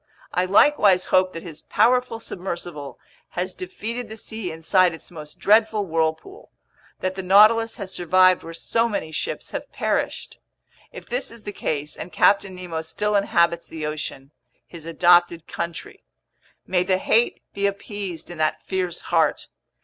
I 0.33 0.45
likewise 0.45 1.05
hope 1.05 1.31
that 1.33 1.43
his 1.43 1.61
powerful 1.61 2.19
submersible 2.19 2.99
has 3.29 3.53
defeated 3.53 4.09
the 4.09 4.17
sea 4.17 4.51
inside 4.51 4.95
its 4.95 5.11
most 5.11 5.37
dreadful 5.37 5.85
whirlpool, 5.85 6.51
that 7.01 7.13
the 7.13 7.21
Nautilus 7.21 7.75
has 7.75 7.93
survived 7.93 8.41
where 8.41 8.51
so 8.55 8.89
many 8.89 9.11
ships 9.11 9.51
have 9.51 9.71
perished! 9.71 10.39
If 10.91 11.07
this 11.07 11.29
is 11.29 11.43
the 11.43 11.51
case 11.51 11.95
and 11.95 12.11
Captain 12.11 12.55
Nemo 12.55 12.81
still 12.81 13.15
inhabits 13.15 13.67
the 13.67 13.85
ocean—his 13.85 14.87
adopted 14.87 15.45
country—may 15.45 16.81
the 16.83 16.97
hate 16.97 17.43
be 17.53 17.67
appeased 17.67 18.31
in 18.31 18.39
that 18.39 18.65
fierce 18.65 19.01
heart! 19.01 19.49